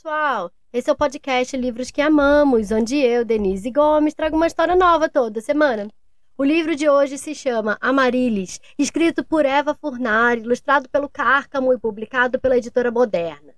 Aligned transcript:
pessoal! 0.00 0.50
Esse 0.72 0.88
é 0.88 0.92
o 0.94 0.96
podcast 0.96 1.54
Livros 1.54 1.90
que 1.90 2.00
Amamos, 2.00 2.72
onde 2.72 2.96
eu, 2.96 3.22
Denise 3.22 3.70
Gomes, 3.70 4.14
trago 4.14 4.34
uma 4.34 4.46
história 4.46 4.74
nova 4.74 5.10
toda 5.10 5.42
semana. 5.42 5.90
O 6.38 6.42
livro 6.42 6.74
de 6.74 6.88
hoje 6.88 7.18
se 7.18 7.34
chama 7.34 7.76
Amarilis, 7.82 8.58
escrito 8.78 9.22
por 9.22 9.44
Eva 9.44 9.74
Furnari, 9.74 10.40
ilustrado 10.40 10.88
pelo 10.88 11.06
Cárcamo 11.06 11.74
e 11.74 11.78
publicado 11.78 12.40
pela 12.40 12.56
editora 12.56 12.90
Moderna. 12.90 13.52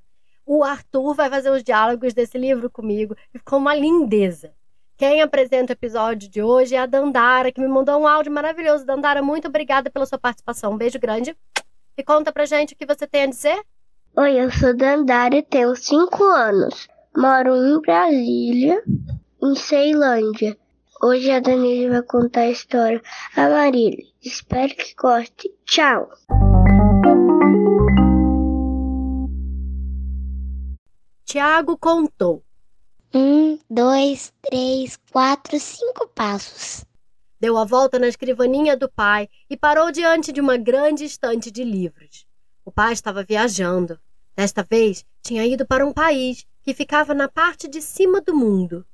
O 0.45 0.65
Arthur 0.65 1.15
vai 1.15 1.31
fazer 1.31 1.51
os 1.51 1.63
diálogos 1.63 2.13
desse 2.13 2.37
livro 2.37 2.69
comigo 2.69 3.17
e 3.33 3.39
ficou 3.39 3.61
uma 3.61 3.77
lindeza. 3.77 4.53
Quem 4.97 5.23
apresenta 5.23 5.73
o 5.73 5.75
episódio 5.75 6.29
de 6.29 6.43
hoje 6.43 6.75
é 6.75 6.79
a 6.79 6.87
Dandara, 6.87 7.53
que 7.53 7.61
me 7.61 7.69
mandou 7.69 8.01
um 8.01 8.07
áudio 8.09 8.33
maravilhoso. 8.33 8.85
Dandara, 8.85 9.23
muito 9.23 9.47
obrigada 9.47 9.89
pela 9.91 10.07
sua 10.07 10.19
participação. 10.19 10.73
Um 10.73 10.77
beijo 10.77 10.99
grande. 10.99 11.37
E 11.97 12.03
conta 12.03 12.33
pra 12.33 12.47
gente 12.47 12.75
o 12.75 12.77
que 12.77 12.85
você 12.85 13.07
tem 13.07 13.23
a 13.23 13.27
dizer. 13.27 13.65
Oi, 14.15 14.39
eu 14.39 14.51
sou 14.51 14.77
Dandara 14.77 15.37
e 15.37 15.43
tenho 15.43 15.75
5 15.75 16.23
anos. 16.23 16.87
Moro 17.17 17.57
em 17.57 17.81
Brasília, 17.81 18.83
em 19.43 19.55
Ceilândia. 19.55 20.55
Hoje 21.03 21.31
a 21.31 21.41
Danilo 21.41 21.93
vai 21.95 22.03
contar 22.03 22.43
a 22.43 22.51
história 22.51 23.01
a 23.35 23.49
Marília. 23.49 24.05
Espero 24.23 24.75
que 24.77 24.95
goste. 24.95 25.51
Tchau! 25.65 26.11
Tiago 31.25 31.79
contou. 31.79 32.45
Um, 33.15 33.59
dois, 33.71 34.31
três, 34.43 34.99
quatro, 35.11 35.59
cinco 35.59 36.07
passos. 36.09 36.85
Deu 37.41 37.57
a 37.57 37.65
volta 37.65 37.99
na 37.99 38.09
escrivaninha 38.09 38.77
do 38.77 38.91
pai 38.91 39.31
e 39.49 39.57
parou 39.57 39.91
diante 39.91 40.33
de 40.33 40.41
uma 40.43 40.59
grande 40.59 41.07
estante 41.07 41.51
de 41.51 41.65
livros. 41.65 42.31
O 42.65 42.71
pai 42.71 42.93
estava 42.93 43.25
viajando. 43.25 43.99
Desta 44.37 44.63
vez, 44.63 45.05
tinha 45.21 45.47
ido 45.47 45.67
para 45.67 45.85
um 45.85 45.93
país 45.93 46.47
que 46.63 46.73
ficava 46.73 47.13
na 47.13 47.29
parte 47.29 47.69
de 47.69 47.83
cima 47.83 48.21
do 48.21 48.35
mundo. 48.35 48.87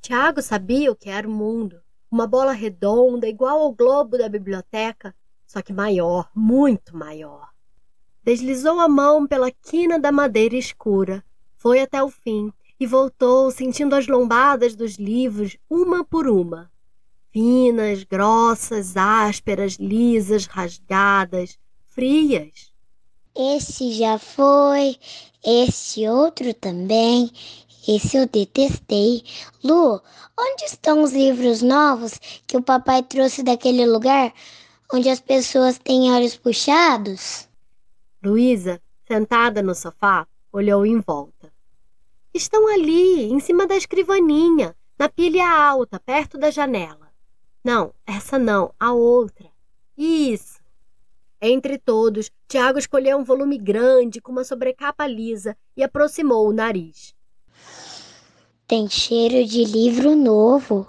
Tiago 0.00 0.40
sabia 0.40 0.92
o 0.92 0.96
que 0.96 1.10
era 1.10 1.28
o 1.28 1.30
mundo. 1.30 1.80
Uma 2.10 2.26
bola 2.26 2.52
redonda, 2.52 3.28
igual 3.28 3.58
ao 3.58 3.72
globo 3.72 4.16
da 4.16 4.28
biblioteca, 4.28 5.14
só 5.46 5.60
que 5.60 5.72
maior, 5.72 6.30
muito 6.34 6.96
maior. 6.96 7.50
Deslizou 8.22 8.80
a 8.80 8.88
mão 8.88 9.26
pela 9.26 9.50
quina 9.50 9.98
da 9.98 10.12
madeira 10.12 10.56
escura, 10.56 11.24
foi 11.56 11.80
até 11.80 12.02
o 12.02 12.08
fim 12.08 12.52
e 12.78 12.86
voltou 12.86 13.50
sentindo 13.50 13.94
as 13.94 14.06
lombadas 14.06 14.76
dos 14.76 14.96
livros 14.96 15.56
uma 15.68 16.04
por 16.04 16.28
uma. 16.28 16.70
Finas, 17.32 18.04
grossas, 18.04 18.96
ásperas, 18.96 19.74
lisas, 19.74 20.46
rasgadas, 20.46 21.58
frias. 21.88 22.72
Esse 23.36 23.92
já 23.92 24.18
foi, 24.18 24.96
esse 25.44 26.08
outro 26.08 26.54
também. 26.54 27.30
Esse 27.86 28.16
eu 28.16 28.26
detestei. 28.26 29.22
Lu, 29.62 30.00
onde 30.38 30.64
estão 30.64 31.02
os 31.02 31.12
livros 31.12 31.62
novos 31.62 32.18
que 32.46 32.56
o 32.56 32.62
papai 32.62 33.02
trouxe 33.02 33.42
daquele 33.42 33.86
lugar 33.86 34.32
onde 34.92 35.08
as 35.08 35.20
pessoas 35.20 35.78
têm 35.78 36.10
olhos 36.12 36.36
puxados? 36.36 37.46
Luísa, 38.24 38.80
sentada 39.06 39.62
no 39.62 39.74
sofá, 39.74 40.26
olhou 40.52 40.84
em 40.86 40.98
volta. 41.00 41.52
Estão 42.34 42.66
ali, 42.68 43.30
em 43.30 43.38
cima 43.38 43.66
da 43.66 43.76
escrivaninha, 43.76 44.74
na 44.98 45.08
pilha 45.08 45.48
alta, 45.48 46.00
perto 46.00 46.38
da 46.38 46.50
janela. 46.50 47.12
Não, 47.62 47.92
essa 48.06 48.38
não, 48.38 48.72
a 48.80 48.92
outra. 48.92 49.50
Isso. 49.96 50.55
Entre 51.40 51.78
todos, 51.78 52.30
Tiago 52.48 52.78
escolheu 52.78 53.18
um 53.18 53.24
volume 53.24 53.58
grande 53.58 54.20
com 54.20 54.32
uma 54.32 54.44
sobrecapa 54.44 55.06
lisa 55.06 55.56
e 55.76 55.82
aproximou 55.82 56.48
o 56.48 56.52
nariz. 56.52 57.14
Tem 58.66 58.88
cheiro 58.88 59.46
de 59.46 59.64
livro 59.64 60.16
novo. 60.16 60.86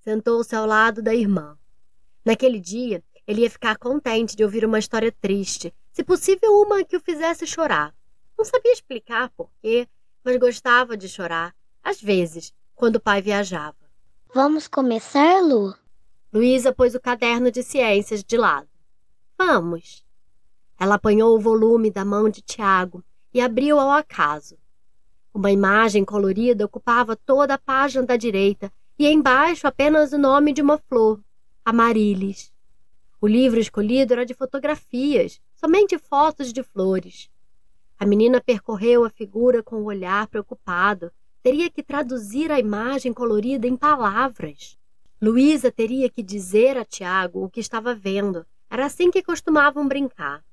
Sentou-se 0.00 0.54
ao 0.54 0.66
lado 0.66 1.02
da 1.02 1.14
irmã. 1.14 1.56
Naquele 2.24 2.58
dia, 2.58 3.02
ele 3.26 3.42
ia 3.42 3.50
ficar 3.50 3.76
contente 3.76 4.34
de 4.34 4.42
ouvir 4.42 4.64
uma 4.64 4.78
história 4.78 5.12
triste, 5.12 5.72
se 5.92 6.02
possível 6.02 6.52
uma 6.60 6.82
que 6.84 6.96
o 6.96 7.00
fizesse 7.00 7.46
chorar. 7.46 7.94
Não 8.36 8.44
sabia 8.44 8.72
explicar 8.72 9.30
por 9.30 9.50
quê, 9.62 9.86
mas 10.24 10.36
gostava 10.38 10.96
de 10.96 11.08
chorar, 11.08 11.54
às 11.82 12.00
vezes, 12.00 12.52
quando 12.74 12.96
o 12.96 13.00
pai 13.00 13.22
viajava. 13.22 13.76
Vamos 14.34 14.66
começar, 14.66 15.40
Lu? 15.40 15.74
Luísa 16.32 16.72
pôs 16.72 16.94
o 16.94 17.00
caderno 17.00 17.50
de 17.50 17.62
ciências 17.62 18.24
de 18.24 18.36
lado. 18.36 18.73
Vamos. 19.38 20.04
Ela 20.78 20.96
apanhou 20.96 21.36
o 21.36 21.40
volume 21.40 21.90
da 21.90 22.04
mão 22.04 22.28
de 22.28 22.40
Tiago 22.40 23.04
e 23.32 23.40
abriu 23.40 23.78
ao 23.78 23.90
acaso. 23.90 24.56
Uma 25.32 25.50
imagem 25.50 26.04
colorida 26.04 26.64
ocupava 26.64 27.16
toda 27.16 27.54
a 27.54 27.58
página 27.58 28.06
da 28.06 28.16
direita 28.16 28.72
e 28.98 29.08
embaixo 29.08 29.66
apenas 29.66 30.12
o 30.12 30.18
nome 30.18 30.52
de 30.52 30.62
uma 30.62 30.78
flor, 30.78 31.20
Amarilis. 31.64 32.52
O 33.20 33.26
livro 33.26 33.58
escolhido 33.58 34.12
era 34.12 34.24
de 34.24 34.34
fotografias, 34.34 35.40
somente 35.56 35.98
fotos 35.98 36.52
de 36.52 36.62
flores. 36.62 37.28
A 37.98 38.06
menina 38.06 38.40
percorreu 38.40 39.04
a 39.04 39.10
figura 39.10 39.62
com 39.62 39.76
o 39.76 39.84
olhar 39.84 40.26
preocupado. 40.28 41.10
Teria 41.42 41.70
que 41.70 41.82
traduzir 41.82 42.52
a 42.52 42.60
imagem 42.60 43.12
colorida 43.12 43.66
em 43.66 43.76
palavras. 43.76 44.78
Luísa 45.20 45.72
teria 45.72 46.08
que 46.08 46.22
dizer 46.22 46.76
a 46.76 46.84
Tiago 46.84 47.44
o 47.44 47.50
que 47.50 47.60
estava 47.60 47.94
vendo 47.94 48.46
era 48.74 48.86
assim 48.86 49.08
que 49.08 49.22
costumavam 49.22 49.86
brincar. 49.86 50.44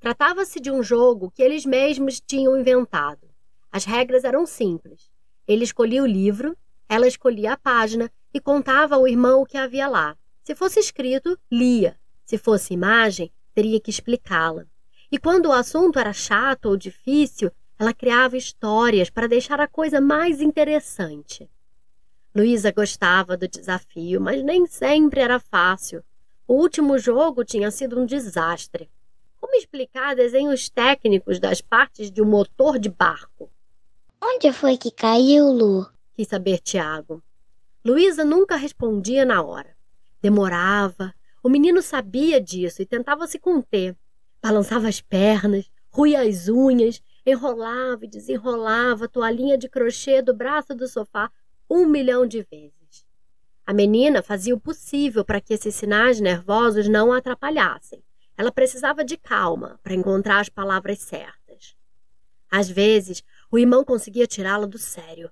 Tratava-se 0.00 0.58
de 0.58 0.70
um 0.70 0.82
jogo 0.82 1.30
que 1.30 1.42
eles 1.42 1.66
mesmos 1.66 2.18
tinham 2.18 2.58
inventado. 2.58 3.28
As 3.70 3.84
regras 3.84 4.24
eram 4.24 4.46
simples. 4.46 5.10
Ele 5.46 5.62
escolhia 5.62 6.02
o 6.02 6.06
livro, 6.06 6.56
ela 6.88 7.06
escolhia 7.06 7.52
a 7.52 7.56
página 7.58 8.10
e 8.32 8.40
contava 8.40 8.94
ao 8.94 9.06
irmão 9.06 9.42
o 9.42 9.44
que 9.44 9.58
havia 9.58 9.86
lá. 9.86 10.16
Se 10.42 10.54
fosse 10.54 10.80
escrito, 10.80 11.38
lia. 11.50 12.00
Se 12.24 12.38
fosse 12.38 12.72
imagem, 12.72 13.30
teria 13.52 13.78
que 13.78 13.90
explicá-la. 13.90 14.64
E 15.10 15.18
quando 15.18 15.50
o 15.50 15.52
assunto 15.52 15.98
era 15.98 16.14
chato 16.14 16.70
ou 16.70 16.76
difícil, 16.78 17.50
ela 17.78 17.92
criava 17.92 18.34
histórias 18.34 19.10
para 19.10 19.28
deixar 19.28 19.60
a 19.60 19.68
coisa 19.68 20.00
mais 20.00 20.40
interessante. 20.40 21.50
Luísa 22.34 22.72
gostava 22.72 23.36
do 23.36 23.46
desafio, 23.46 24.22
mas 24.22 24.42
nem 24.42 24.64
sempre 24.64 25.20
era 25.20 25.38
fácil. 25.38 26.02
O 26.46 26.54
último 26.54 26.98
jogo 26.98 27.44
tinha 27.44 27.70
sido 27.70 28.00
um 28.00 28.04
desastre. 28.04 28.90
Como 29.40 29.54
explicar 29.54 30.16
desenhos 30.16 30.68
técnicos 30.68 31.38
das 31.38 31.60
partes 31.60 32.10
de 32.10 32.20
um 32.20 32.26
motor 32.26 32.78
de 32.78 32.88
barco? 32.88 33.50
Onde 34.20 34.52
foi 34.52 34.76
que 34.76 34.90
caiu, 34.90 35.52
Lu? 35.52 35.86
Quis 36.14 36.28
saber 36.28 36.58
Tiago. 36.58 37.22
Luísa 37.84 38.24
nunca 38.24 38.56
respondia 38.56 39.24
na 39.24 39.42
hora. 39.42 39.76
Demorava. 40.20 41.14
O 41.42 41.48
menino 41.48 41.80
sabia 41.82 42.40
disso 42.40 42.82
e 42.82 42.86
tentava 42.86 43.26
se 43.26 43.38
conter. 43.38 43.96
Balançava 44.40 44.88
as 44.88 45.00
pernas, 45.00 45.70
ruía 45.90 46.22
as 46.22 46.48
unhas, 46.48 47.02
enrolava 47.24 48.04
e 48.04 48.08
desenrolava 48.08 49.04
a 49.04 49.08
toalhinha 49.08 49.56
de 49.56 49.68
crochê 49.68 50.20
do 50.22 50.34
braço 50.34 50.74
do 50.74 50.88
sofá 50.88 51.30
um 51.70 51.86
milhão 51.86 52.26
de 52.26 52.42
vezes. 52.42 52.81
A 53.64 53.72
menina 53.72 54.22
fazia 54.22 54.54
o 54.54 54.60
possível 54.60 55.24
para 55.24 55.40
que 55.40 55.54
esses 55.54 55.74
sinais 55.74 56.20
nervosos 56.20 56.88
não 56.88 57.12
a 57.12 57.18
atrapalhassem. 57.18 58.02
Ela 58.36 58.50
precisava 58.50 59.04
de 59.04 59.16
calma 59.16 59.78
para 59.82 59.94
encontrar 59.94 60.40
as 60.40 60.48
palavras 60.48 60.98
certas. 60.98 61.76
Às 62.50 62.68
vezes, 62.68 63.22
o 63.50 63.58
irmão 63.58 63.84
conseguia 63.84 64.26
tirá-la 64.26 64.66
do 64.66 64.78
sério. 64.78 65.30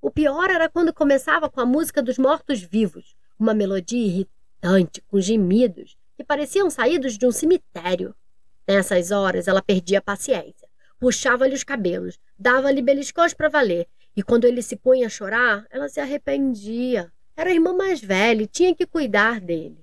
O 0.00 0.10
pior 0.10 0.50
era 0.50 0.68
quando 0.68 0.92
começava 0.92 1.48
com 1.48 1.60
a 1.60 1.66
música 1.66 2.02
dos 2.02 2.18
mortos-vivos, 2.18 3.16
uma 3.38 3.54
melodia 3.54 4.04
irritante, 4.04 5.00
com 5.06 5.20
gemidos 5.20 5.96
que 6.16 6.24
pareciam 6.24 6.68
saídos 6.68 7.16
de 7.16 7.26
um 7.26 7.30
cemitério. 7.30 8.14
Nessas 8.66 9.12
horas, 9.12 9.46
ela 9.46 9.62
perdia 9.62 9.98
a 9.98 10.02
paciência. 10.02 10.68
Puxava-lhe 10.98 11.54
os 11.54 11.62
cabelos, 11.62 12.18
dava-lhe 12.36 12.82
beliscões 12.82 13.32
para 13.32 13.48
valer, 13.48 13.86
e 14.16 14.22
quando 14.22 14.46
ele 14.46 14.62
se 14.62 14.74
punha 14.74 15.06
a 15.06 15.10
chorar, 15.10 15.64
ela 15.70 15.88
se 15.88 16.00
arrependia. 16.00 17.12
Era 17.38 17.50
a 17.50 17.52
irmã 17.52 17.72
mais 17.72 18.00
velha 18.00 18.42
e 18.42 18.48
tinha 18.48 18.74
que 18.74 18.84
cuidar 18.84 19.40
dele. 19.40 19.78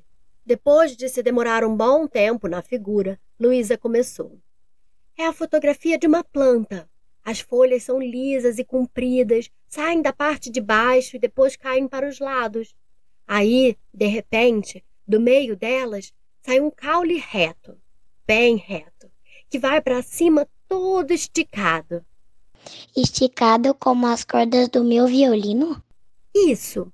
Depois 0.45 0.93
de 0.97 1.07
se 1.07 1.23
demorar 1.23 1.63
um 1.63 1.73
bom 1.73 2.05
tempo 2.05 2.49
na 2.49 2.61
figura, 2.61 3.17
Luísa 3.39 3.77
começou. 3.77 4.37
É 5.17 5.25
a 5.25 5.31
fotografia 5.31 5.97
de 5.97 6.05
uma 6.05 6.21
planta. 6.21 6.85
As 7.23 7.39
folhas 7.39 7.83
são 7.83 7.97
lisas 7.97 8.59
e 8.59 8.65
compridas, 8.65 9.49
saem 9.69 10.01
da 10.01 10.11
parte 10.11 10.49
de 10.49 10.59
baixo 10.59 11.15
e 11.15 11.19
depois 11.19 11.55
caem 11.55 11.87
para 11.87 12.09
os 12.09 12.19
lados. 12.19 12.75
Aí, 13.25 13.77
de 13.93 14.05
repente, 14.05 14.83
do 15.07 15.21
meio 15.21 15.55
delas, 15.55 16.13
sai 16.41 16.59
um 16.59 16.69
caule 16.69 17.23
reto, 17.25 17.77
bem 18.27 18.57
reto, 18.57 19.09
que 19.49 19.57
vai 19.57 19.79
para 19.79 20.01
cima 20.01 20.45
todo 20.67 21.13
esticado. 21.13 22.05
Esticado 22.93 23.73
como 23.73 24.07
as 24.07 24.25
cordas 24.25 24.67
do 24.67 24.83
meu 24.83 25.07
violino? 25.07 25.81
Isso 26.35 26.91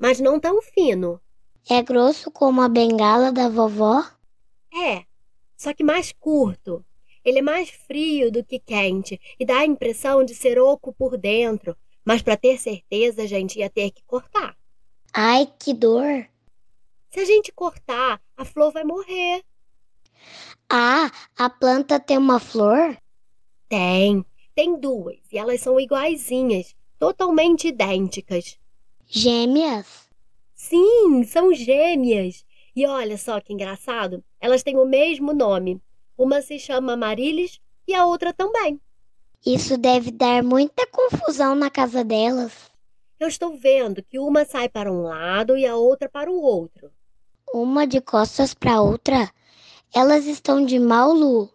mas 0.00 0.18
não 0.18 0.40
tão 0.40 0.62
fino. 0.62 1.20
É 1.68 1.82
grosso 1.82 2.30
como 2.30 2.62
a 2.62 2.68
bengala 2.68 3.30
da 3.30 3.48
vovó? 3.50 4.02
É, 4.74 5.04
só 5.54 5.74
que 5.74 5.84
mais 5.84 6.10
curto. 6.10 6.82
Ele 7.22 7.40
é 7.40 7.42
mais 7.42 7.68
frio 7.68 8.32
do 8.32 8.42
que 8.42 8.58
quente 8.58 9.20
e 9.38 9.44
dá 9.44 9.58
a 9.58 9.66
impressão 9.66 10.24
de 10.24 10.34
ser 10.34 10.58
oco 10.58 10.90
por 10.90 11.18
dentro, 11.18 11.76
mas 12.02 12.22
para 12.22 12.34
ter 12.34 12.58
certeza 12.58 13.22
a 13.22 13.26
gente 13.26 13.58
ia 13.58 13.68
ter 13.68 13.90
que 13.90 14.02
cortar. 14.04 14.56
Ai, 15.12 15.46
que 15.58 15.74
dor! 15.74 16.26
Se 17.10 17.20
a 17.20 17.24
gente 17.26 17.52
cortar, 17.52 18.22
a 18.36 18.44
flor 18.44 18.72
vai 18.72 18.84
morrer. 18.84 19.44
Ah, 20.68 21.10
a 21.36 21.50
planta 21.50 22.00
tem 22.00 22.16
uma 22.16 22.40
flor? 22.40 22.96
Tem, 23.68 24.24
tem 24.54 24.80
duas 24.80 25.18
e 25.30 25.36
elas 25.36 25.60
são 25.60 25.78
iguaizinhas, 25.78 26.74
totalmente 26.98 27.68
idênticas. 27.68 28.59
Gêmeas? 29.12 30.08
Sim, 30.54 31.24
são 31.24 31.52
gêmeas. 31.52 32.44
E 32.76 32.86
olha 32.86 33.18
só 33.18 33.40
que 33.40 33.52
engraçado, 33.52 34.22
elas 34.40 34.62
têm 34.62 34.76
o 34.76 34.86
mesmo 34.86 35.32
nome. 35.32 35.82
Uma 36.16 36.40
se 36.40 36.60
chama 36.60 36.96
Marilis 36.96 37.60
e 37.88 37.92
a 37.92 38.06
outra 38.06 38.32
também. 38.32 38.80
Isso 39.44 39.76
deve 39.76 40.12
dar 40.12 40.44
muita 40.44 40.86
confusão 40.86 41.56
na 41.56 41.68
casa 41.68 42.04
delas. 42.04 42.52
Eu 43.18 43.26
estou 43.26 43.56
vendo 43.56 44.00
que 44.00 44.20
uma 44.20 44.44
sai 44.44 44.68
para 44.68 44.92
um 44.92 45.02
lado 45.02 45.56
e 45.56 45.66
a 45.66 45.74
outra 45.74 46.08
para 46.08 46.30
o 46.30 46.40
outro. 46.40 46.92
Uma 47.52 47.88
de 47.88 48.00
costas 48.00 48.54
para 48.54 48.80
outra? 48.80 49.28
Elas 49.92 50.24
estão 50.26 50.64
de 50.64 50.78
mal, 50.78 51.12
Lu? 51.12 51.50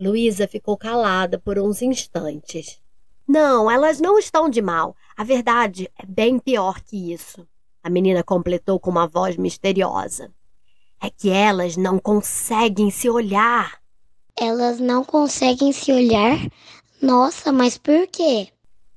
Luísa 0.00 0.48
ficou 0.48 0.78
calada 0.78 1.38
por 1.38 1.58
uns 1.58 1.82
instantes. 1.82 2.80
Não, 3.28 3.70
elas 3.70 4.00
não 4.00 4.18
estão 4.18 4.48
de 4.48 4.62
mal. 4.62 4.96
A 5.16 5.24
verdade 5.24 5.90
é 5.98 6.04
bem 6.04 6.38
pior 6.38 6.82
que 6.82 7.12
isso. 7.12 7.48
A 7.82 7.88
menina 7.88 8.22
completou 8.22 8.78
com 8.78 8.90
uma 8.90 9.06
voz 9.06 9.38
misteriosa. 9.38 10.30
É 11.00 11.08
que 11.08 11.30
elas 11.30 11.76
não 11.76 11.98
conseguem 11.98 12.90
se 12.90 13.08
olhar. 13.08 13.80
Elas 14.38 14.78
não 14.78 15.02
conseguem 15.02 15.72
se 15.72 15.90
olhar? 15.90 16.38
Nossa, 17.00 17.50
mas 17.50 17.78
por 17.78 18.06
quê? 18.08 18.48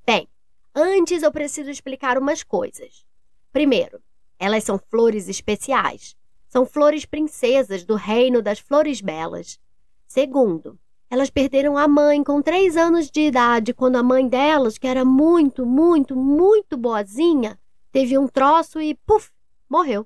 Bem, 0.05 0.27
antes 0.75 1.23
eu 1.23 1.31
preciso 1.31 1.69
explicar 1.69 2.17
umas 2.17 2.43
coisas. 2.43 3.05
Primeiro, 3.53 4.01
elas 4.37 4.65
são 4.65 4.77
flores 4.77 5.29
especiais. 5.29 6.17
São 6.49 6.65
flores 6.65 7.05
princesas 7.05 7.85
do 7.85 7.95
reino 7.95 8.41
das 8.41 8.59
flores 8.59 8.99
belas. 8.99 9.57
Segundo, 10.05 10.77
elas 11.09 11.29
perderam 11.29 11.77
a 11.77 11.87
mãe 11.87 12.23
com 12.23 12.41
três 12.41 12.77
anos 12.77 13.09
de 13.09 13.21
idade, 13.21 13.73
quando 13.73 13.95
a 13.95 14.03
mãe 14.03 14.27
delas, 14.27 14.77
que 14.77 14.87
era 14.87 15.03
muito, 15.03 15.65
muito, 15.65 16.15
muito 16.15 16.77
boazinha, 16.77 17.59
teve 17.91 18.17
um 18.17 18.27
troço 18.27 18.79
e, 18.79 18.93
puf, 18.93 19.31
morreu. 19.67 20.05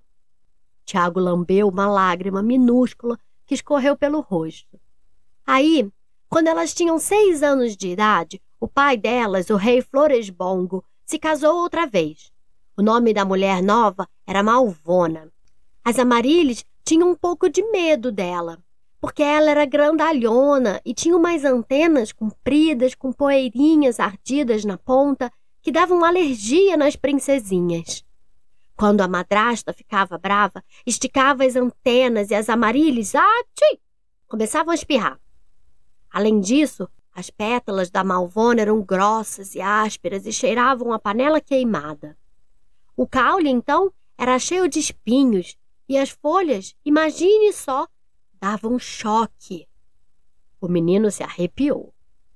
Tiago 0.85 1.19
lambeu 1.19 1.67
uma 1.67 1.87
lágrima 1.87 2.41
minúscula 2.41 3.19
que 3.45 3.53
escorreu 3.53 3.97
pelo 3.97 4.21
rosto. 4.21 4.79
Aí, 5.45 5.91
quando 6.29 6.47
elas 6.47 6.73
tinham 6.73 6.97
seis 6.97 7.43
anos 7.43 7.75
de 7.75 7.89
idade, 7.89 8.41
o 8.59 8.67
pai 8.67 8.95
delas, 8.95 9.49
o 9.49 9.57
rei 9.57 9.81
Floresbongo, 9.81 10.85
se 11.05 11.19
casou 11.19 11.57
outra 11.57 11.85
vez. 11.85 12.31
O 12.77 12.81
nome 12.81 13.13
da 13.13 13.25
mulher 13.25 13.61
nova 13.61 14.07
era 14.25 14.41
Malvona. 14.41 15.29
As 15.83 15.99
Amarilis 15.99 16.65
tinham 16.85 17.11
um 17.11 17.15
pouco 17.15 17.49
de 17.49 17.61
medo 17.71 18.09
dela, 18.09 18.62
porque 19.03 19.21
ela 19.21 19.51
era 19.51 19.65
grandalhona 19.65 20.79
e 20.85 20.93
tinha 20.93 21.17
umas 21.17 21.43
antenas 21.43 22.13
compridas 22.13 22.95
com 22.95 23.11
poeirinhas 23.11 23.99
ardidas 23.99 24.63
na 24.63 24.77
ponta 24.77 25.29
que 25.61 25.73
davam 25.73 26.05
alergia 26.05 26.77
nas 26.77 26.95
princesinhas. 26.95 28.05
Quando 28.77 29.01
a 29.01 29.07
madrasta 29.09 29.73
ficava 29.73 30.17
brava, 30.17 30.63
esticava 30.85 31.43
as 31.43 31.57
antenas 31.57 32.31
e 32.31 32.35
as 32.35 32.47
Amarilis, 32.47 33.13
ah, 33.13 33.43
tchim, 33.53 33.77
começavam 34.25 34.71
a 34.71 34.75
espirrar. 34.75 35.19
Além 36.09 36.39
disso, 36.39 36.87
as 37.13 37.29
pétalas 37.29 37.89
da 37.89 38.05
malvona 38.05 38.61
eram 38.61 38.81
grossas 38.81 39.53
e 39.53 39.59
ásperas 39.59 40.25
e 40.25 40.31
cheiravam 40.31 40.93
a 40.93 40.97
panela 40.97 41.41
queimada. 41.41 42.17
O 42.95 43.05
caule, 43.05 43.49
então, 43.49 43.91
era 44.17 44.39
cheio 44.39 44.69
de 44.69 44.79
espinhos 44.79 45.57
e 45.89 45.97
as 45.97 46.09
folhas, 46.09 46.73
imagine 46.85 47.51
só, 47.51 47.85
davam 48.43 48.77
choque. 48.77 49.65
O 50.59 50.67
menino 50.67 51.09
se 51.09 51.23
arrepiou. 51.23 51.93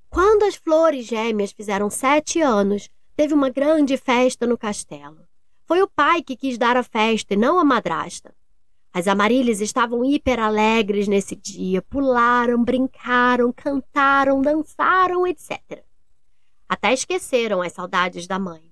Quando 0.10 0.44
as 0.44 0.56
flores 0.56 1.06
gêmeas 1.06 1.52
fizeram 1.52 1.90
sete 1.90 2.40
anos, 2.40 2.90
teve 3.14 3.34
uma 3.34 3.50
grande 3.50 3.98
festa 3.98 4.48
no 4.48 4.58
castelo. 4.58 5.28
Foi 5.66 5.82
o 5.82 5.90
pai 5.90 6.24
que 6.24 6.38
quis 6.38 6.58
dar 6.58 6.78
a 6.78 6.82
festa 6.82 7.34
e 7.34 7.38
não 7.38 7.60
a 7.60 7.66
madrasta. 7.66 8.34
As 8.94 9.06
Amarílias 9.06 9.60
estavam 9.60 10.06
hiper 10.06 10.40
alegres 10.40 11.10
nesse 11.10 11.36
dia, 11.36 11.82
pularam, 11.82 12.64
brincaram, 12.64 13.52
cantaram, 13.52 14.42
dançaram, 14.42 15.28
etc. 15.28 15.84
Até 16.70 16.94
esqueceram 16.94 17.62
as 17.62 17.74
saudades 17.74 18.28
da 18.28 18.40
mãe. 18.40 18.72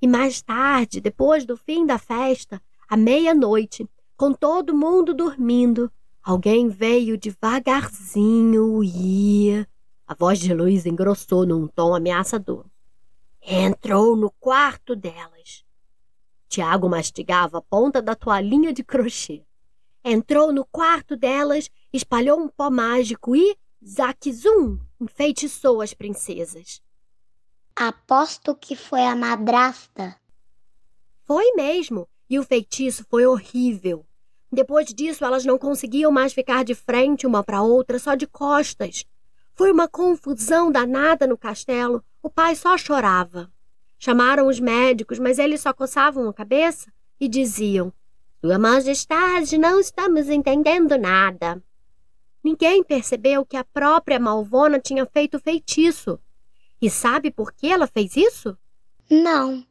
E 0.00 0.06
mais 0.06 0.40
tarde, 0.40 1.00
depois 1.00 1.44
do 1.44 1.56
fim 1.56 1.84
da 1.84 1.98
festa, 1.98 2.62
à 2.88 2.96
meia-noite, 2.96 3.84
com 4.16 4.32
todo 4.32 4.76
mundo 4.76 5.12
dormindo, 5.12 5.90
alguém 6.28 6.68
veio 6.68 7.16
devagarzinho 7.16 8.84
e. 8.84 9.66
A 10.06 10.14
voz 10.14 10.38
de 10.38 10.52
Luiz 10.52 10.84
engrossou 10.84 11.46
num 11.46 11.66
tom 11.66 11.94
ameaçador. 11.94 12.66
Entrou 13.40 14.14
no 14.14 14.30
quarto 14.32 14.94
delas. 14.94 15.64
Tiago 16.46 16.86
mastigava 16.86 17.56
a 17.56 17.62
ponta 17.62 18.02
da 18.02 18.14
toalhinha 18.14 18.74
de 18.74 18.84
crochê. 18.84 19.42
Entrou 20.04 20.52
no 20.52 20.66
quarto 20.66 21.16
delas, 21.16 21.70
espalhou 21.90 22.38
um 22.38 22.48
pó 22.48 22.70
mágico 22.70 23.34
e, 23.34 23.56
zaquizum, 23.82 24.78
enfeitiçou 25.00 25.80
as 25.80 25.94
princesas. 25.94 26.82
Aposto 27.74 28.54
que 28.54 28.76
foi 28.76 29.02
a 29.02 29.16
madrasta. 29.16 30.14
Foi 31.24 31.52
mesmo, 31.52 32.06
e 32.28 32.38
o 32.38 32.44
feitiço 32.44 33.02
foi 33.08 33.24
horrível. 33.24 34.04
Depois 34.50 34.86
disso, 34.86 35.24
elas 35.24 35.44
não 35.44 35.58
conseguiam 35.58 36.10
mais 36.10 36.32
ficar 36.32 36.64
de 36.64 36.74
frente 36.74 37.26
uma 37.26 37.44
para 37.44 37.62
outra, 37.62 37.98
só 37.98 38.14
de 38.14 38.26
costas. 38.26 39.04
Foi 39.54 39.70
uma 39.70 39.88
confusão 39.88 40.70
danada 40.70 41.26
no 41.26 41.36
castelo. 41.36 42.02
O 42.22 42.30
pai 42.30 42.54
só 42.54 42.78
chorava. 42.78 43.50
Chamaram 43.98 44.46
os 44.46 44.60
médicos, 44.60 45.18
mas 45.18 45.38
eles 45.38 45.60
só 45.60 45.72
coçavam 45.72 46.28
a 46.28 46.32
cabeça 46.32 46.92
e 47.20 47.28
diziam: 47.28 47.92
sua 48.40 48.56
Majestade, 48.56 49.58
não 49.58 49.80
estamos 49.80 50.28
entendendo 50.28 50.96
nada. 50.96 51.60
Ninguém 52.42 52.84
percebeu 52.84 53.44
que 53.44 53.56
a 53.56 53.64
própria 53.64 54.20
Malvona 54.20 54.78
tinha 54.78 55.04
feito 55.04 55.40
feitiço. 55.40 56.20
E 56.80 56.88
sabe 56.88 57.32
por 57.32 57.52
que 57.52 57.66
ela 57.66 57.88
fez 57.88 58.16
isso? 58.16 58.56
Não. 59.10 59.66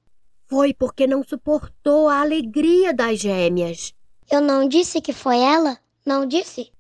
Foi 0.48 0.74
porque 0.74 1.08
não 1.08 1.24
suportou 1.24 2.10
a 2.10 2.20
alegria 2.20 2.94
das 2.94 3.20
gêmeas. 3.20 3.96
Eu 4.30 4.42
não 4.42 4.68
disse 4.68 5.00
que 5.00 5.14
foi 5.14 5.40
ela? 5.40 5.80
Não 6.06 6.26
disse? 6.26 6.72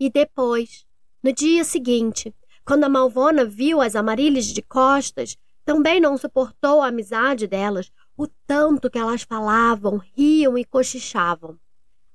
E 0.00 0.10
depois, 0.10 0.84
no 1.22 1.32
dia 1.32 1.62
seguinte, 1.62 2.34
quando 2.64 2.84
a 2.84 2.88
Malvona 2.88 3.44
viu 3.44 3.80
as 3.80 3.94
Amarílis 3.94 4.46
de 4.46 4.62
costas, 4.62 5.36
também 5.64 6.00
não 6.00 6.18
suportou 6.18 6.80
a 6.80 6.88
amizade 6.88 7.46
delas, 7.46 7.92
o 8.16 8.26
tanto 8.46 8.90
que 8.90 8.98
elas 8.98 9.22
falavam, 9.22 9.98
riam 10.16 10.58
e 10.58 10.64
cochichavam. 10.64 11.56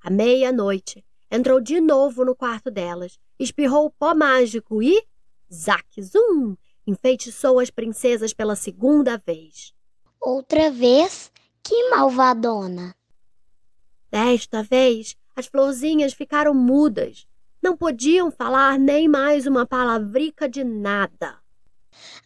À 0.03 0.09
meia-noite, 0.09 1.03
entrou 1.31 1.61
de 1.61 1.79
novo 1.79 2.25
no 2.25 2.35
quarto 2.35 2.69
delas, 2.69 3.17
espirrou 3.39 3.85
o 3.85 3.89
pó 3.91 4.13
mágico 4.13 4.83
e, 4.83 5.01
zac 5.51 6.01
zum, 6.01 6.57
enfeitiçou 6.85 7.57
as 7.59 7.69
princesas 7.69 8.33
pela 8.33 8.55
segunda 8.55 9.17
vez. 9.17 9.73
Outra 10.19 10.69
vez? 10.69 11.31
Que 11.63 11.89
malvadona! 11.89 12.93
Desta 14.13 14.61
vez, 14.61 15.15
as 15.35 15.47
florzinhas 15.47 16.13
ficaram 16.13 16.53
mudas. 16.53 17.25
Não 17.63 17.75
podiam 17.75 18.29
falar 18.29 18.77
nem 18.77 19.07
mais 19.07 19.47
uma 19.47 19.65
palavrica 19.65 20.47
de 20.47 20.63
nada. 20.63 21.39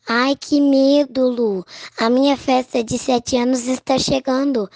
Ai, 0.06 0.36
que 0.36 0.60
medo, 0.60 1.30
Lu. 1.30 1.66
A 1.98 2.10
minha 2.10 2.36
festa 2.36 2.84
de 2.84 2.98
sete 2.98 3.38
anos 3.38 3.68
está 3.68 3.98
chegando. 3.98 4.70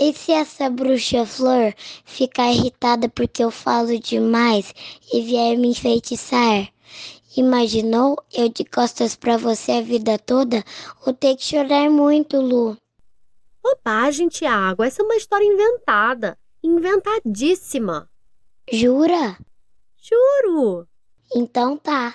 E 0.00 0.14
se 0.14 0.32
essa 0.32 0.70
bruxa 0.70 1.26
flor 1.26 1.74
ficar 2.06 2.50
irritada 2.50 3.10
porque 3.10 3.44
eu 3.44 3.50
falo 3.50 3.98
demais 3.98 4.72
e 5.12 5.20
vier 5.20 5.58
me 5.58 5.68
enfeitiçar? 5.68 6.66
Imaginou 7.36 8.16
eu 8.32 8.48
de 8.48 8.64
costas 8.64 9.14
para 9.14 9.36
você 9.36 9.72
a 9.72 9.82
vida 9.82 10.18
toda 10.18 10.64
ou 11.04 11.12
ter 11.12 11.36
que 11.36 11.44
chorar 11.44 11.90
muito, 11.90 12.40
Lu? 12.40 12.74
Bobagem, 13.68 14.28
Tiago. 14.28 14.82
Essa 14.82 15.02
é 15.02 15.04
uma 15.04 15.16
história 15.16 15.44
inventada. 15.44 16.38
Inventadíssima. 16.62 18.08
Jura? 18.72 19.36
Juro. 19.98 20.88
Então 21.34 21.76
tá. 21.76 22.14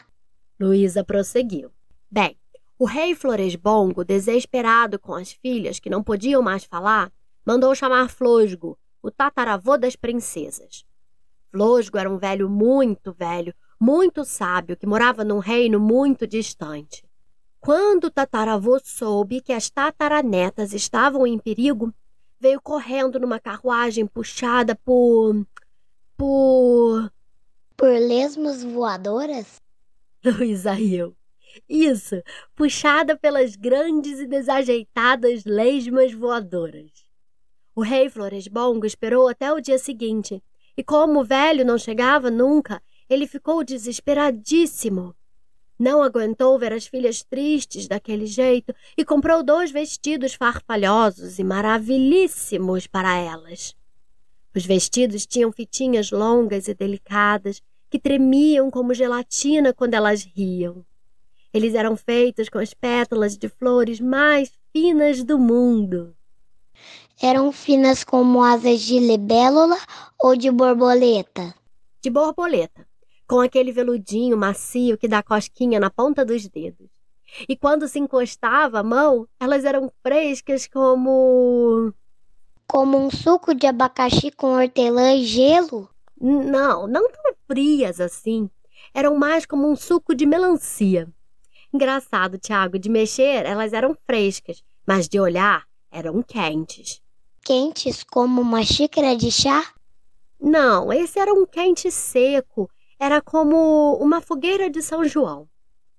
Luísa 0.60 1.04
prosseguiu. 1.04 1.72
Bem, 2.10 2.36
o 2.80 2.86
rei 2.86 3.14
Floresbongo, 3.14 4.04
desesperado 4.04 4.98
com 4.98 5.14
as 5.14 5.32
filhas 5.32 5.80
que 5.80 5.92
não 5.92 6.02
podiam 6.02 6.42
mais 6.42 6.64
falar, 6.64 7.12
mandou 7.46 7.76
chamar 7.76 8.10
Flosgo, 8.10 8.78
o 9.02 9.12
tataravô 9.12 9.78
das 9.78 9.96
princesas. 9.96 10.84
Flosgo 11.52 12.00
era 12.00 12.10
um 12.10 12.18
velho 12.18 12.50
muito 12.50 13.14
velho, 13.14 13.54
muito 13.80 14.26
sábio 14.26 14.76
que 14.76 14.88
morava 14.88 15.24
num 15.24 15.40
reino 15.40 15.80
muito 15.80 16.26
distante. 16.26 17.06
Quando 17.64 18.06
o 18.08 18.12
tataravô 18.12 18.78
soube 18.84 19.40
que 19.40 19.54
as 19.54 19.70
tataranetas 19.70 20.74
estavam 20.74 21.26
em 21.26 21.40
perigo, 21.40 21.94
veio 22.38 22.60
correndo 22.60 23.18
numa 23.22 23.40
carruagem 23.40 24.06
puxada 24.06 24.76
por. 24.76 25.48
por. 26.18 27.10
Por 27.78 27.88
lesmas 27.88 28.66
voadoras? 28.66 29.62
Luísa 30.26 30.74
riu. 30.74 31.16
Isso, 31.70 32.22
puxada 32.54 33.16
pelas 33.16 33.56
grandes 33.56 34.20
e 34.20 34.28
desajeitadas 34.28 35.46
lesmas 35.46 36.12
voadoras. 36.12 36.92
O 37.74 37.82
rei 37.82 38.10
Floresbongo 38.10 38.86
esperou 38.86 39.30
até 39.30 39.54
o 39.54 39.62
dia 39.62 39.80
seguinte, 39.80 40.44
e 40.76 40.84
como 40.84 41.22
o 41.22 41.24
velho 41.24 41.64
não 41.64 41.78
chegava 41.78 42.30
nunca, 42.30 42.84
ele 43.10 43.26
ficou 43.26 43.64
desesperadíssimo. 43.64 45.16
Não 45.78 46.04
aguentou 46.04 46.58
ver 46.60 46.72
as 46.72 46.86
filhas 46.86 47.24
tristes 47.24 47.88
daquele 47.88 48.26
jeito 48.26 48.74
e 48.98 49.04
comprou 49.04 49.44
dois 49.44 49.72
vestidos 49.72 50.34
farfalhosos 50.34 51.40
e 51.40 51.44
maravilhíssimos 51.44 52.88
para 52.88 53.18
elas. 53.18 53.76
Os 54.56 54.66
vestidos 54.66 55.26
tinham 55.26 55.52
fitinhas 55.52 56.12
longas 56.12 56.68
e 56.68 56.74
delicadas 56.74 57.62
que 57.90 58.00
tremiam 58.00 58.70
como 58.70 58.94
gelatina 58.94 59.74
quando 59.74 59.96
elas 59.96 60.24
riam. 60.24 60.86
Eles 61.54 61.74
eram 61.74 61.96
feitos 61.96 62.50
com 62.50 62.60
as 62.60 62.74
pétalas 62.74 63.38
de 63.38 63.50
flores 63.50 64.00
mais 64.00 64.52
finas 64.72 65.24
do 65.24 65.38
mundo. 65.38 66.16
Eram 67.22 67.52
finas 67.52 68.04
como 68.04 68.44
asas 68.44 68.82
de 68.82 69.00
libélula 69.00 69.78
ou 70.20 70.36
de 70.36 70.50
borboleta? 70.50 71.54
De 72.02 72.10
borboleta, 72.10 72.88
com 73.34 73.40
aquele 73.40 73.72
veludinho 73.72 74.38
macio 74.38 74.96
que 74.96 75.08
dá 75.08 75.24
cosquinha 75.24 75.80
na 75.80 75.90
ponta 75.90 76.24
dos 76.24 76.48
dedos. 76.48 76.88
E 77.50 77.58
quando 77.58 77.88
se 77.88 77.98
encostava 77.98 78.78
a 78.78 78.84
mão, 78.84 79.28
elas 79.40 79.66
eram 79.66 79.92
frescas 80.04 80.68
como. 80.68 81.92
Como 82.68 82.96
um 82.96 83.10
suco 83.10 83.56
de 83.56 83.66
abacaxi 83.66 84.30
com 84.30 84.54
hortelã 84.54 85.16
e 85.16 85.26
gelo? 85.26 85.90
Não, 86.22 86.86
não 86.86 87.10
tão 87.10 87.34
frias 87.48 88.00
assim. 88.00 88.48
Eram 88.94 89.18
mais 89.18 89.48
como 89.48 89.68
um 89.68 89.76
suco 89.76 90.14
de 90.14 90.28
melancia. 90.28 91.12
Engraçado, 91.74 92.38
Tiago, 92.38 92.78
de 92.78 92.88
mexer 92.88 93.48
elas 93.48 93.74
eram 93.74 93.98
frescas, 94.06 94.64
mas 94.86 95.10
de 95.10 95.20
olhar 95.20 95.64
eram 95.92 96.22
quentes. 96.22 97.02
Quentes 97.44 98.04
como 98.04 98.42
uma 98.42 98.62
xícara 98.62 99.16
de 99.16 99.32
chá? 99.32 99.74
Não, 100.40 100.94
esse 100.94 101.18
era 101.18 101.34
um 101.34 101.48
quente 101.48 101.90
seco. 101.90 102.70
Era 103.00 103.22
como 103.22 103.96
uma 103.96 104.22
fogueira 104.22 104.70
de 104.70 104.82
São 104.82 105.04
João. 105.06 105.48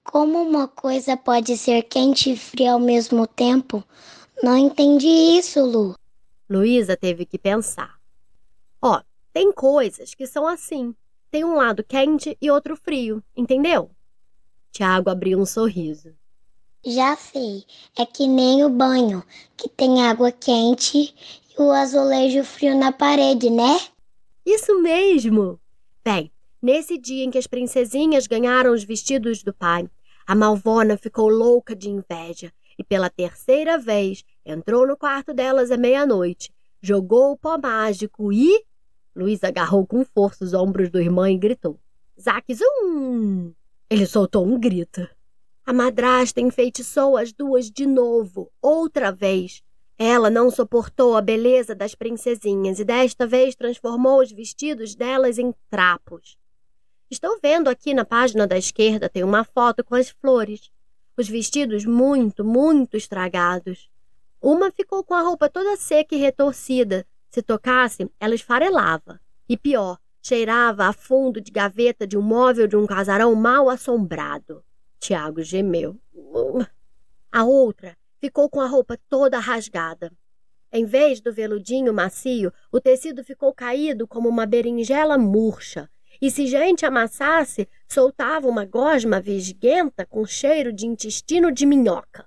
Como 0.02 0.40
uma 0.42 0.68
coisa 0.68 1.16
pode 1.16 1.56
ser 1.56 1.82
quente 1.82 2.32
e 2.32 2.36
fria 2.36 2.72
ao 2.72 2.78
mesmo 2.78 3.26
tempo? 3.26 3.82
Não 4.42 4.56
entendi 4.56 5.06
isso, 5.06 5.64
Lu. 5.64 5.94
Luísa 6.48 6.96
teve 6.96 7.24
que 7.24 7.38
pensar. 7.38 7.98
Ó, 8.82 9.00
tem 9.32 9.50
coisas 9.52 10.14
que 10.14 10.26
são 10.26 10.46
assim. 10.46 10.94
Tem 11.30 11.44
um 11.44 11.54
lado 11.54 11.82
quente 11.82 12.36
e 12.40 12.50
outro 12.50 12.76
frio, 12.76 13.22
entendeu? 13.36 13.90
Tiago 14.70 15.08
abriu 15.08 15.40
um 15.40 15.46
sorriso. 15.46 16.14
Já 16.84 17.16
sei, 17.16 17.64
é 17.98 18.04
que 18.04 18.26
nem 18.26 18.62
o 18.62 18.68
banho, 18.68 19.24
que 19.56 19.68
tem 19.70 20.06
água 20.06 20.30
quente 20.30 21.14
e 21.58 21.62
o 21.62 21.70
azulejo 21.72 22.44
frio 22.44 22.76
na 22.76 22.92
parede, 22.92 23.48
né? 23.48 23.80
Isso 24.44 24.82
mesmo! 24.82 25.58
Bem, 26.04 26.30
nesse 26.64 26.97
dia 26.97 27.23
em 27.23 27.30
que 27.30 27.37
as 27.37 27.47
princesinhas 27.47 28.26
ganharam 28.26 28.73
os 28.73 28.83
vestidos 28.83 29.42
do 29.42 29.52
pai, 29.52 29.87
a 30.26 30.35
Malvona 30.35 30.97
ficou 30.97 31.28
louca 31.28 31.76
de 31.76 31.90
inveja 31.90 32.50
e 32.78 32.83
pela 32.83 33.11
terceira 33.11 33.76
vez 33.76 34.25
entrou 34.47 34.87
no 34.87 34.97
quarto 34.97 35.35
delas 35.35 35.71
à 35.71 35.76
meia-noite, 35.76 36.50
jogou 36.80 37.33
o 37.33 37.37
pó 37.37 37.59
mágico 37.59 38.33
e. 38.33 38.64
Luiz 39.14 39.44
agarrou 39.44 39.87
com 39.87 40.06
força 40.06 40.42
os 40.42 40.54
ombros 40.54 40.88
do 40.88 40.99
irmão 40.99 41.26
e 41.26 41.37
gritou: 41.37 41.78
Zaque 42.18 42.54
zum! 42.54 43.52
Ele 43.90 44.06
soltou 44.06 44.47
um 44.47 44.59
grito. 44.59 45.06
A 45.66 45.73
madrasta 45.73 46.40
enfeitiçou 46.40 47.18
as 47.18 47.30
duas 47.30 47.71
de 47.71 47.87
novo, 47.87 48.50
outra 48.62 49.12
vez. 49.12 49.62
Ela 49.99 50.30
não 50.30 50.50
suportou 50.50 51.14
a 51.14 51.21
beleza 51.21 51.75
das 51.75 51.94
princesinhas 51.94 52.80
e 52.80 52.85
desta 52.85 53.26
vez 53.26 53.54
transformou 53.54 54.23
os 54.23 54.33
vestidos 54.33 54.94
delas 54.94 55.38
em 55.38 55.54
trapos. 55.71 56.38
Estou 57.11 57.38
vendo 57.40 57.68
aqui 57.68 57.94
na 57.94 58.04
página 58.04 58.46
da 58.46 58.56
esquerda 58.56 59.08
tem 59.08 59.23
uma 59.23 59.44
foto 59.44 59.84
com 59.84 59.94
as 59.94 60.11
flores. 60.11 60.70
Os 61.16 61.28
vestidos 61.28 61.84
muito, 61.84 62.44
muito 62.44 62.96
estragados. 62.96 63.90
Uma 64.40 64.70
ficou 64.70 65.04
com 65.04 65.14
a 65.14 65.23
roupa 65.23 65.49
toda 65.49 65.76
seca 65.76 66.14
e 66.14 66.18
retorcida. 66.18 67.06
Se 67.30 67.42
tocasse, 67.42 68.11
ela 68.18 68.34
esfarelava. 68.34 69.20
E 69.49 69.56
pior, 69.56 69.99
Cheirava 70.26 70.87
a 70.87 70.92
fundo 70.94 71.38
de 71.38 71.52
gaveta 71.52 72.06
de 72.06 72.16
um 72.16 72.23
móvel 72.23 72.66
de 72.66 72.75
um 72.78 72.87
casarão 72.87 73.34
mal 73.34 73.68
assombrado. 73.68 74.64
Tiago 74.99 75.42
gemeu. 75.42 76.00
A 77.30 77.44
outra 77.44 77.94
ficou 78.18 78.49
com 78.49 78.58
a 78.62 78.66
roupa 78.66 78.99
toda 79.06 79.38
rasgada. 79.38 80.11
Em 80.73 80.87
vez 80.87 81.20
do 81.20 81.30
veludinho 81.30 81.92
macio, 81.92 82.50
o 82.73 82.80
tecido 82.80 83.23
ficou 83.23 83.52
caído 83.52 84.08
como 84.08 84.26
uma 84.26 84.46
berinjela 84.46 85.18
murcha. 85.18 85.90
E 86.21 86.30
se 86.30 86.47
gente 86.47 86.87
amassasse, 86.87 87.68
soltava 87.88 88.49
uma 88.49 88.64
gosma 88.64 89.21
visguenta 89.21 90.06
com 90.06 90.25
cheiro 90.25 90.73
de 90.73 90.87
intestino 90.87 91.52
de 91.52 91.66
minhoca. 91.66 92.26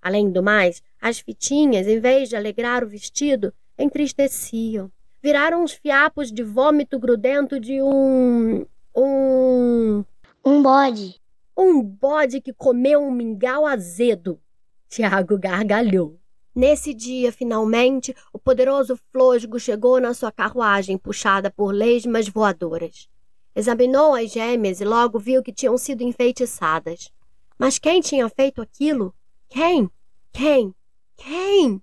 Além 0.00 0.30
do 0.30 0.42
mais, 0.42 0.82
as 1.00 1.18
fitinhas, 1.18 1.86
em 1.86 2.00
vez 2.00 2.28
de 2.28 2.36
alegrar 2.36 2.82
o 2.84 2.88
vestido, 2.88 3.52
entristeciam 3.78 4.90
viraram 5.22 5.62
uns 5.62 5.72
fiapos 5.72 6.32
de 6.32 6.42
vômito 6.42 6.98
grudento 6.98 7.60
de 7.60 7.80
um. 7.80 8.66
um. 8.94 10.04
um 10.44 10.62
bode. 10.62 11.20
Um 11.56 11.80
bode 11.80 12.40
que 12.40 12.52
comeu 12.52 13.00
um 13.00 13.12
mingau 13.12 13.64
azedo. 13.64 14.40
Tiago 14.88 15.38
gargalhou. 15.38 16.18
Nesse 16.54 16.92
dia, 16.92 17.32
finalmente, 17.32 18.14
o 18.30 18.38
poderoso 18.38 18.98
Flosgo 19.10 19.58
chegou 19.58 19.98
na 20.00 20.12
sua 20.12 20.30
carruagem, 20.30 20.98
puxada 20.98 21.50
por 21.50 21.72
lesmas 21.72 22.28
voadoras. 22.28 23.08
Examinou 23.54 24.14
as 24.14 24.32
gêmeas 24.32 24.80
e 24.80 24.84
logo 24.84 25.18
viu 25.18 25.42
que 25.42 25.52
tinham 25.52 25.76
sido 25.76 26.02
enfeitiçadas. 26.02 27.12
Mas 27.58 27.78
quem 27.78 28.00
tinha 28.00 28.28
feito 28.28 28.62
aquilo? 28.62 29.14
Quem? 29.48 29.90
Quem? 30.32 30.74
Quem? 31.16 31.82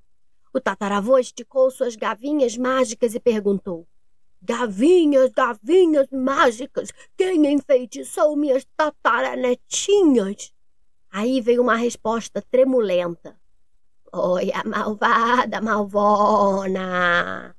O 0.52 0.60
tataravô 0.60 1.18
esticou 1.20 1.70
suas 1.70 1.96
gavinhas 1.96 2.58
mágicas 2.58 3.14
e 3.14 3.20
perguntou: 3.20 3.88
Gavinhas, 4.42 5.32
gavinhas 5.32 6.08
mágicas, 6.12 6.90
quem 7.16 7.46
enfeitiçou 7.54 8.36
minhas 8.36 8.66
tataranetinhas? 8.76 10.54
Aí 11.12 11.42
veio 11.42 11.62
uma 11.62 11.76
resposta 11.76 12.42
tremulenta. 12.42 13.40
Foi 14.12 14.52
a 14.52 14.64
malvada 14.64 15.62
malvona. 15.62 17.56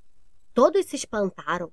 Todos 0.55 0.87
se 0.87 0.97
espantaram. 0.97 1.73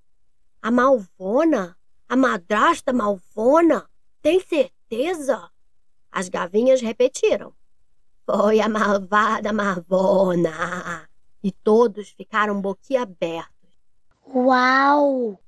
A 0.61 0.69
malvona? 0.69 1.76
A 2.09 2.15
madrasta 2.15 2.93
malvona? 2.93 3.89
Tem 4.21 4.39
certeza? 4.39 5.49
As 6.11 6.29
gavinhas 6.29 6.81
repetiram. 6.81 7.53
Foi 8.25 8.59
a 8.59 8.67
malvada 8.67 9.53
Marvona. 9.53 11.07
E 11.43 11.51
todos 11.51 12.09
ficaram 12.09 12.59
boquiabertos. 12.59 13.69
Uau! 14.33 15.39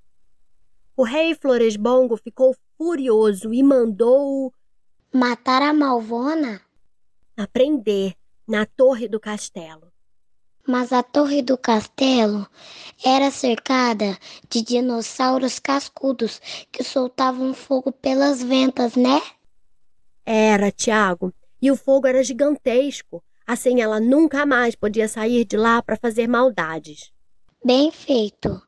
O 0.95 1.03
rei 1.03 1.35
Floresbongo 1.35 2.17
ficou 2.17 2.55
furioso 2.77 3.53
e 3.53 3.63
mandou 3.63 4.53
matar 5.13 5.61
a 5.61 5.73
Malvona? 5.73 6.61
Aprender 7.35 8.15
na 8.47 8.65
torre 8.65 9.07
do 9.07 9.19
castelo. 9.19 9.88
Mas 10.69 10.93
a 10.93 11.01
torre 11.01 11.41
do 11.41 11.57
castelo 11.57 12.47
era 13.03 13.31
cercada 13.31 14.15
de 14.47 14.61
dinossauros 14.61 15.57
cascudos 15.57 16.39
que 16.71 16.83
soltavam 16.83 17.55
fogo 17.55 17.91
pelas 17.91 18.43
ventas, 18.43 18.95
né? 18.95 19.19
Era, 20.23 20.71
Tiago. 20.71 21.33
E 21.59 21.71
o 21.71 21.75
fogo 21.75 22.05
era 22.05 22.23
gigantesco, 22.23 23.23
assim 23.47 23.81
ela 23.81 23.99
nunca 23.99 24.45
mais 24.45 24.75
podia 24.75 25.07
sair 25.07 25.43
de 25.43 25.57
lá 25.57 25.81
para 25.81 25.97
fazer 25.97 26.27
maldades. 26.27 27.11
Bem 27.65 27.91
feito. 27.91 28.61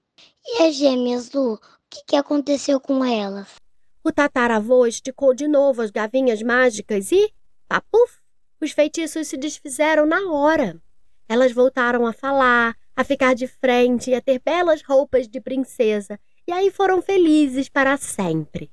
E 0.43 0.63
as 0.63 0.75
gêmeas, 0.77 1.31
Lu? 1.31 1.53
O 1.53 1.60
que, 1.88 2.03
que 2.08 2.15
aconteceu 2.15 2.79
com 2.79 3.05
elas? 3.05 3.58
O 4.03 4.12
tataravô 4.12 4.88
esticou 4.88 5.36
de 5.36 5.48
novo 5.48 5.84
as 5.84 5.91
gavinhas 5.91 6.41
mágicas 6.41 7.12
e, 7.12 7.31
papuf, 7.67 8.17
os 8.60 8.72
feitiços 8.72 9.27
se 9.27 9.38
desfizeram 9.38 10.08
na 10.08 10.31
hora. 10.31 10.81
Elas 11.28 11.51
voltaram 11.51 12.06
a 12.06 12.13
falar, 12.13 12.75
a 12.96 13.04
ficar 13.04 13.34
de 13.34 13.48
frente 13.48 14.12
e 14.12 14.16
a 14.16 14.22
ter 14.22 14.40
belas 14.40 14.82
roupas 14.82 15.28
de 15.28 15.40
princesa, 15.40 16.20
e 16.48 16.51
aí 16.51 16.70
foram 16.70 17.01
felizes 17.01 17.70
para 17.70 17.98
sempre. 17.98 18.72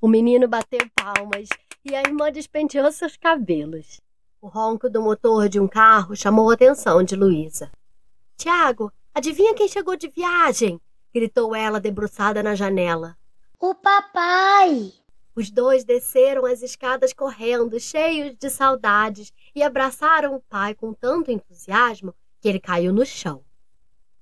O 0.00 0.06
menino 0.06 0.46
bateu 0.46 0.80
palmas 0.94 1.48
e 1.84 1.94
a 1.94 2.00
irmã 2.00 2.30
despenteou 2.30 2.90
seus 2.92 3.16
cabelos. 3.16 4.00
O 4.40 4.46
ronco 4.46 4.88
do 4.88 5.02
motor 5.02 5.48
de 5.48 5.58
um 5.58 5.66
carro 5.66 6.14
chamou 6.14 6.50
a 6.50 6.54
atenção 6.54 7.02
de 7.02 7.16
Luísa. 7.16 7.70
Tiago, 8.36 8.92
adivinha 9.12 9.54
quem 9.54 9.66
chegou 9.66 9.96
de 9.96 10.08
viagem? 10.08 10.80
gritou 11.12 11.56
ela 11.56 11.80
debruçada 11.80 12.42
na 12.42 12.54
janela. 12.54 13.16
O 13.58 13.74
papai! 13.74 14.92
Os 15.34 15.50
dois 15.50 15.84
desceram 15.84 16.46
as 16.46 16.62
escadas 16.62 17.12
correndo, 17.12 17.78
cheios 17.80 18.36
de 18.36 18.48
saudades, 18.50 19.32
e 19.58 19.62
abraçaram 19.62 20.36
o 20.36 20.40
pai 20.40 20.72
com 20.72 20.94
tanto 20.94 21.32
entusiasmo 21.32 22.14
que 22.40 22.48
ele 22.48 22.60
caiu 22.60 22.92
no 22.92 23.04
chão. 23.04 23.42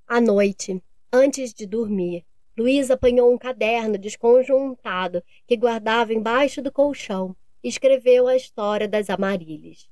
À 0.07 0.19
noite, 0.19 0.83
antes 1.13 1.53
de 1.53 1.67
dormir, 1.67 2.25
Luísa 2.57 2.95
apanhou 2.95 3.31
um 3.31 3.37
caderno 3.37 3.99
desconjuntado 3.99 5.23
que 5.47 5.55
guardava 5.55 6.15
embaixo 6.15 6.63
do 6.63 6.73
colchão 6.73 7.37
e 7.63 7.69
escreveu 7.69 8.27
a 8.27 8.35
história 8.35 8.89
das 8.89 9.11
Amarílis. 9.11 9.91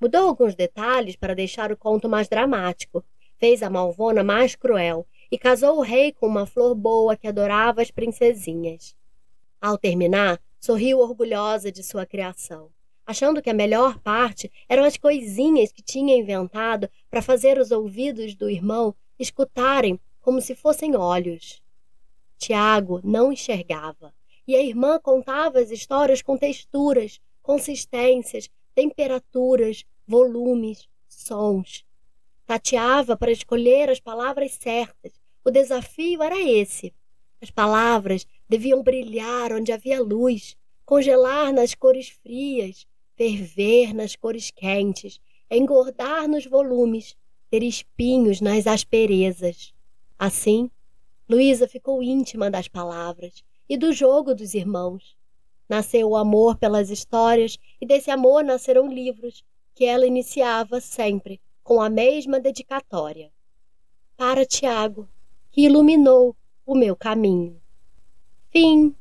Mudou 0.00 0.28
alguns 0.28 0.54
detalhes 0.54 1.14
para 1.14 1.34
deixar 1.34 1.70
o 1.70 1.76
conto 1.76 2.08
mais 2.08 2.26
dramático, 2.26 3.04
fez 3.36 3.62
a 3.62 3.68
malvona 3.68 4.24
mais 4.24 4.54
cruel 4.54 5.06
e 5.30 5.36
casou 5.36 5.76
o 5.76 5.82
rei 5.82 6.10
com 6.10 6.26
uma 6.26 6.46
flor 6.46 6.74
boa 6.74 7.18
que 7.18 7.28
adorava 7.28 7.82
as 7.82 7.90
princesinhas. 7.90 8.96
Ao 9.60 9.76
terminar, 9.76 10.40
sorriu 10.58 11.00
orgulhosa 11.00 11.70
de 11.70 11.82
sua 11.82 12.06
criação, 12.06 12.70
achando 13.06 13.40
que 13.40 13.48
a 13.48 13.54
melhor 13.54 13.98
parte 14.00 14.50
eram 14.68 14.84
as 14.84 14.96
coisinhas 14.96 15.70
que 15.70 15.82
tinha 15.82 16.16
inventado 16.16 16.90
para 17.08 17.22
fazer 17.22 17.58
os 17.58 17.70
ouvidos 17.70 18.34
do 18.34 18.50
irmão 18.50 18.94
escutarem 19.18 19.98
como 20.20 20.40
se 20.40 20.54
fossem 20.54 20.96
olhos. 20.96 21.62
Tiago 22.36 23.00
não 23.04 23.32
enxergava, 23.32 24.12
e 24.46 24.56
a 24.56 24.62
irmã 24.62 24.98
contava 24.98 25.60
as 25.60 25.70
histórias 25.70 26.20
com 26.20 26.36
texturas, 26.36 27.20
consistências, 27.42 28.50
temperaturas, 28.74 29.84
volumes, 30.06 30.88
sons. 31.08 31.84
Tateava 32.44 33.16
para 33.16 33.32
escolher 33.32 33.88
as 33.88 34.00
palavras 34.00 34.52
certas. 34.52 35.12
O 35.44 35.50
desafio 35.50 36.22
era 36.22 36.40
esse. 36.40 36.92
As 37.40 37.50
palavras 37.50 38.26
deviam 38.48 38.82
brilhar 38.82 39.52
onde 39.52 39.72
havia 39.72 40.02
luz, 40.02 40.56
congelar 40.84 41.52
nas 41.52 41.74
cores 41.74 42.08
frias, 42.08 42.86
ferver 43.16 43.94
nas 43.94 44.14
cores 44.14 44.50
quentes, 44.50 45.20
engordar 45.50 46.28
nos 46.28 46.46
volumes, 46.46 47.16
ter 47.50 47.62
espinhos 47.62 48.40
nas 48.40 48.66
asperezas. 48.66 49.72
Assim, 50.18 50.70
Luísa 51.28 51.66
ficou 51.66 52.02
íntima 52.02 52.50
das 52.50 52.68
palavras 52.68 53.42
e 53.68 53.76
do 53.76 53.92
jogo 53.92 54.34
dos 54.34 54.54
irmãos. 54.54 55.16
Nasceu 55.68 56.10
o 56.10 56.16
amor 56.16 56.56
pelas 56.56 56.90
histórias 56.90 57.58
e 57.80 57.86
desse 57.86 58.10
amor 58.10 58.44
nasceram 58.44 58.92
livros 58.92 59.44
que 59.74 59.84
ela 59.84 60.06
iniciava 60.06 60.80
sempre 60.80 61.40
com 61.62 61.82
a 61.82 61.90
mesma 61.90 62.38
dedicatória. 62.38 63.32
Para 64.16 64.46
Tiago, 64.46 65.08
que 65.50 65.62
iluminou 65.62 66.36
o 66.64 66.74
meu 66.74 66.94
caminho. 66.94 67.60
Fim. 68.50 68.94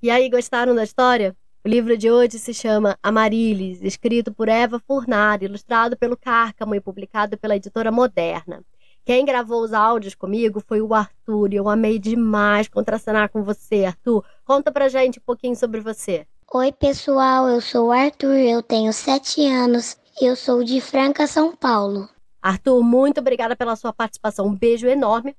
E 0.00 0.10
aí, 0.10 0.30
gostaram 0.30 0.76
da 0.76 0.84
história? 0.84 1.36
O 1.64 1.68
livro 1.68 1.98
de 1.98 2.08
hoje 2.08 2.38
se 2.38 2.54
chama 2.54 2.96
Amarilis, 3.02 3.82
escrito 3.82 4.32
por 4.32 4.48
Eva 4.48 4.78
Furnari, 4.78 5.46
ilustrado 5.46 5.96
pelo 5.96 6.16
Cárcamo 6.16 6.72
e 6.72 6.80
publicado 6.80 7.36
pela 7.36 7.56
editora 7.56 7.90
Moderna. 7.90 8.62
Quem 9.04 9.24
gravou 9.24 9.60
os 9.60 9.72
áudios 9.72 10.14
comigo 10.14 10.62
foi 10.64 10.80
o 10.80 10.94
Arthur, 10.94 11.52
e 11.52 11.56
eu 11.56 11.68
amei 11.68 11.98
demais 11.98 12.68
contracenar 12.68 13.28
com 13.28 13.42
você, 13.42 13.86
Arthur. 13.86 14.24
Conta 14.44 14.70
pra 14.70 14.88
gente 14.88 15.18
um 15.18 15.22
pouquinho 15.26 15.56
sobre 15.56 15.80
você. 15.80 16.24
Oi, 16.54 16.70
pessoal, 16.70 17.48
eu 17.48 17.60
sou 17.60 17.88
o 17.88 17.92
Arthur, 17.92 18.36
eu 18.36 18.62
tenho 18.62 18.92
sete 18.92 19.44
anos, 19.48 19.96
eu 20.22 20.36
sou 20.36 20.62
de 20.62 20.80
Franca, 20.80 21.26
São 21.26 21.56
Paulo. 21.56 22.08
Arthur, 22.40 22.84
muito 22.84 23.18
obrigada 23.18 23.56
pela 23.56 23.74
sua 23.74 23.92
participação. 23.92 24.46
Um 24.46 24.54
beijo 24.54 24.86
enorme. 24.86 25.34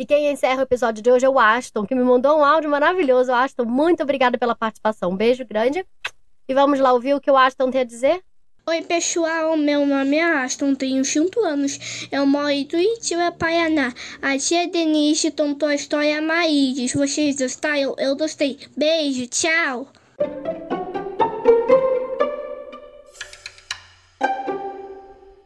E 0.00 0.06
quem 0.06 0.32
encerra 0.32 0.60
o 0.60 0.62
episódio 0.62 1.02
de 1.02 1.12
hoje 1.12 1.26
é 1.26 1.28
o 1.28 1.38
Aston, 1.38 1.84
que 1.84 1.94
me 1.94 2.02
mandou 2.02 2.38
um 2.38 2.42
áudio 2.42 2.70
maravilhoso. 2.70 3.34
Aston, 3.34 3.66
muito 3.66 4.02
obrigada 4.02 4.38
pela 4.38 4.54
participação. 4.54 5.10
Um 5.10 5.16
beijo 5.16 5.44
grande. 5.44 5.84
E 6.48 6.54
vamos 6.54 6.80
lá 6.80 6.90
ouvir 6.94 7.12
o 7.12 7.20
que 7.20 7.30
o 7.30 7.36
Aston 7.36 7.70
tem 7.70 7.82
a 7.82 7.84
dizer? 7.84 8.22
Oi, 8.66 8.80
pessoal. 8.80 9.58
Meu 9.58 9.84
nome 9.84 10.16
é 10.16 10.22
Aston, 10.22 10.74
tenho 10.74 11.04
5 11.04 11.38
anos. 11.44 12.08
Eu 12.10 12.24
moro 12.24 12.48
em 12.48 12.64
Tuitiva, 12.64 13.30
Paraná. 13.30 13.92
A 14.22 14.38
tia 14.38 14.66
Denise 14.66 15.30
contou 15.32 15.68
a 15.68 15.74
história 15.74 16.22
Maídes. 16.22 16.94
Vocês 16.94 17.36
gostaram? 17.36 17.94
Eu 17.98 18.16
gostei. 18.16 18.58
Beijo, 18.74 19.26
tchau. 19.26 19.86